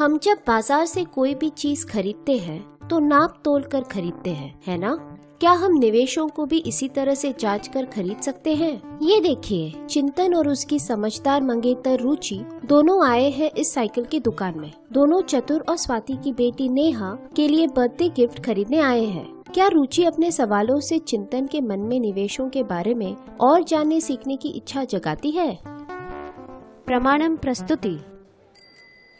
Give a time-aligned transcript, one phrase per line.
[0.00, 4.60] हम जब बाज़ार से कोई भी चीज़ खरीदते हैं तो नाप तोल कर खरीदते हैं,
[4.66, 4.94] है ना?
[5.40, 8.98] क्या हम निवेशों को भी इसी तरह से जाँच कर खरीद सकते हैं?
[9.02, 14.58] ये देखिए, चिंतन और उसकी समझदार मंगेतर रुचि दोनों आए हैं इस साइकिल की दुकान
[14.58, 19.26] में। दोनों चतुर और स्वाति की बेटी नेहा के लिए बर्थडे गिफ्ट खरीदने आए हैं।
[19.54, 24.00] क्या रुचि अपने सवालों से चिंतन के मन में निवेशों के बारे में और जानने
[24.00, 25.58] सीखने की इच्छा जगाती है?
[26.86, 27.98] प्रमाणम प्रस्तुति।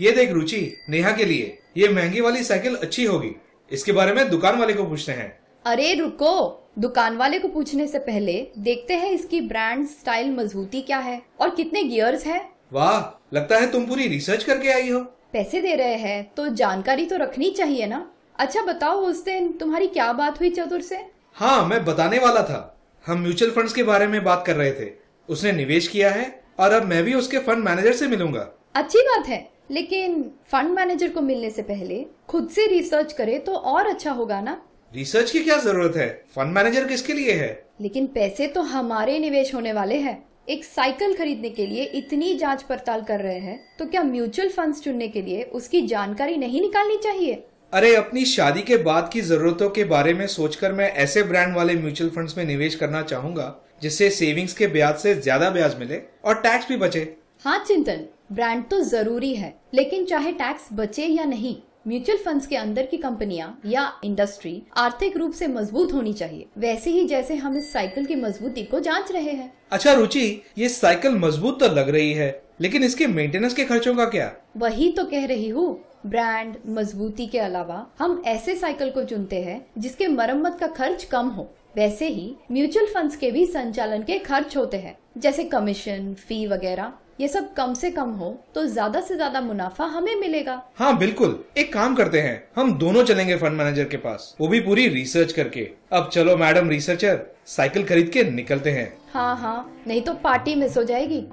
[0.00, 3.34] ये देख रुचि नेहा के लिए ये महँगी वाली साइकिल अच्छी होगी।
[3.70, 5.28] इसके बारे में दुकान वाले को पूछते हैं।
[5.64, 6.34] अरे रुको
[6.78, 11.50] दुकान वाले को पूछने से पहले देखते हैं इसकी ब्रांड स्टाइल मजबूती क्या है और
[11.50, 12.38] कितने गियर्स है।
[12.72, 15.00] वाह लगता है तुम पूरी रिसर्च करके आई हो।
[15.32, 18.06] पैसे दे रहे हैं तो जानकारी तो रखनी चाहिए ना।
[18.38, 21.04] अच्छा बताओ उस दिन तुम्हारी क्या बात हुई चतुर से?
[21.36, 24.90] हाँ मैं बताने वाला था। हम म्यूचुअल फंड्स के बारे में बात कर रहे थे।
[25.28, 26.24] उसने निवेश किया है
[26.60, 30.22] और अब मैं भी उसके फंड मैनेजर से मिलूँगा। अच्छी बात है। लेकिन
[30.52, 34.60] फंड मैनेजर को मिलने से पहले खुद से रिसर्च करे तो और अच्छा होगा ना?
[34.92, 36.08] रिसर्च की क्या ज़रूरत है?
[36.36, 37.66] फंड मैनेजर किसके लिए है?
[37.80, 42.62] लेकिन पैसे तो हमारे निवेश होने वाले हैं। एक साइकिल खरीदने के लिए इतनी जाँच
[42.62, 46.96] पड़ताल कर रहे हैं तो क्या म्यूचुअल फंड्स चुनने के लिए उसकी जानकारी नहीं निकालनी
[46.96, 47.44] चाहिए?
[47.72, 51.74] अरे अपनी शादी के बाद की जरूरतों के बारे में सोचकर मैं ऐसे ब्रांड वाले
[51.74, 56.40] म्यूचुअल फंड्स में निवेश करना चाहूँगा जिससे सेविंग्स के ब्याज से ज़्यादा ब्याज मिले और
[56.40, 57.00] टैक्स भी बचे।
[57.44, 58.00] हाँ चिंतन
[58.32, 61.54] ब्रांड तो ज़रूरी है लेकिन चाहे टैक्स बचे या नहीं
[61.88, 66.90] म्यूचुअल फंड्स के अंदर की कंपनियाँ या इंडस्ट्री आर्थिक रूप से मज़बूत होनी चाहिए। वैसे
[66.90, 71.14] ही जैसे हम इस साइकिल की मजबूती को जाँच रहे हैं। अच्छा रुचि ये साइकिल
[71.16, 72.30] मज़बूत तो लग रही है
[72.60, 74.30] लेकिन इसके मेंटेनेंस के खर्चों का क्या?
[74.56, 79.64] वही तो कह रही हूँ ब्रांड मजबूती के अलावा हम ऐसे साइकिल को चुनते हैं
[79.78, 84.56] जिसके मरम्मत का खर्च कम हो। वैसे ही म्यूचुअल फंड्स के भी संचालन के खर्च
[84.56, 89.16] होते हैं जैसे कमीशन फ़ी वगैरह। ये सब कम से कम हो तो ज़्यादा से
[89.16, 93.84] ज़्यादा मुनाफा हमें मिलेगा। हाँ बिल्कुल। एक काम करते हैं। हम दोनों चलेंगे फंड मैनेजर
[93.84, 98.70] के पास। वो भी पूरी रिसर्च करके। अब चलो मैडम रिसर्चर साइकिल खरीद के निकलते
[98.70, 101.28] हैं। हाँ हाँ। नहीं तो पार्टी मिस हो जाएगी।